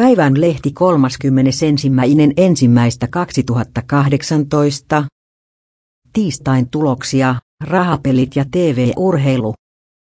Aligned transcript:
Päivän 0.00 0.40
lehti 0.40 0.72
31. 0.72 1.66
ensimmäistä 2.36 3.06
2018. 3.06 5.04
Tiistain 6.12 6.70
tuloksia, 6.70 7.34
rahapelit 7.64 8.36
ja 8.36 8.44
TV-urheilu. 8.50 9.54